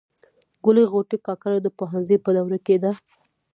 ګل 0.63 0.77
غوټۍ 0.91 1.17
کاکړه 1.27 1.57
د 1.61 1.67
پوهنځي 1.77 2.17
په 2.23 2.29
دوره 2.35 2.59
کي 2.65 2.77
ده. 2.83 2.91